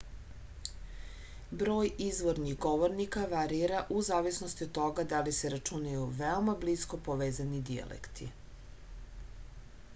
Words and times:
broj 1.59 1.89
izvornih 2.05 2.55
govornika 2.65 3.27
varira 3.33 3.83
u 3.97 4.01
zavisnosti 4.09 4.67
od 4.69 4.73
toga 4.79 5.05
da 5.13 5.19
li 5.27 5.33
se 5.41 5.51
računaju 5.57 6.09
veoma 6.23 6.59
blisko 6.65 6.99
povezani 7.11 7.59
dijalekti 7.73 8.31